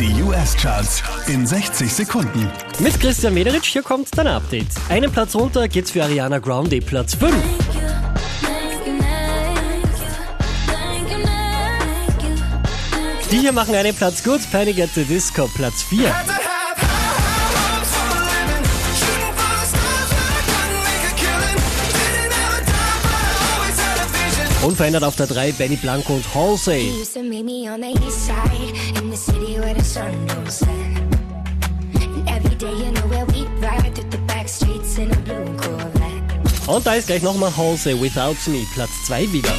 Die 0.00 0.22
US-Charts 0.24 1.04
in 1.28 1.46
60 1.46 1.92
Sekunden. 1.92 2.50
Mit 2.80 2.98
Christian 2.98 3.32
Mederitsch, 3.32 3.72
hier 3.72 3.82
kommt 3.84 4.08
dein 4.18 4.26
Update. 4.26 4.66
Einen 4.88 5.12
Platz 5.12 5.36
runter 5.36 5.68
geht's 5.68 5.92
für 5.92 6.02
Ariana 6.02 6.40
Grande, 6.40 6.80
Platz 6.80 7.14
5. 7.14 7.32
Die 13.30 13.38
hier 13.38 13.52
machen 13.52 13.76
einen 13.76 13.94
Platz 13.94 14.24
gut, 14.24 14.40
Panic 14.50 14.80
at 14.80 14.90
the 14.96 15.04
Disco, 15.04 15.48
Platz 15.54 15.84
4. 15.84 16.43
through 33.94 34.10
the 34.10 34.18
back 34.26 34.48
streets 34.48 34.96
in 34.96 35.10
a 35.10 35.16
blue 35.16 35.44
Corvette. 35.56 36.22
Und 36.66 36.86
da 36.86 36.94
ist 36.94 37.08
gleich 37.08 37.22
nochmal 37.22 37.54
Halsey, 37.54 38.00
Without 38.00 38.36
Me, 38.46 38.64
Platz 38.72 38.90
2 39.06 39.32
wieder. 39.32 39.52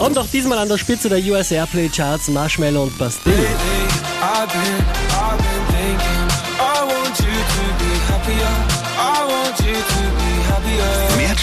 Und 0.00 0.18
auch 0.18 0.26
diesmal 0.26 0.58
an 0.58 0.68
der 0.68 0.78
Spitze 0.78 1.08
der 1.08 1.24
US 1.32 1.52
Airplay 1.52 1.88
Charts 1.88 2.28
Marshmallow 2.28 2.82
und 2.82 2.98
Bastille. 2.98 3.34
I've 4.20 4.48
been, 4.48 4.84
I've 5.10 5.38
been 5.38 5.55